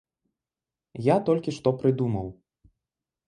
Я 1.07 1.17
толькі 1.27 1.53
што 1.57 1.69
прыдумаў. 1.83 2.27